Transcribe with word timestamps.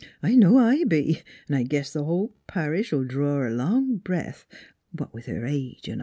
"I 0.23 0.33
know 0.33 0.57
I 0.57 0.83
be; 0.83 1.21
an' 1.47 1.53
I 1.53 1.61
guess 1.61 1.91
th' 1.93 2.01
hull 2.03 2.31
parish 2.47 2.91
'11 2.91 3.07
dror 3.09 3.47
a 3.49 3.51
long 3.53 3.97
breath 3.97 4.47
what 4.91 5.13
with 5.13 5.27
her 5.27 5.45
age 5.45 5.87
'n' 5.87 5.97
all. 5.99 5.99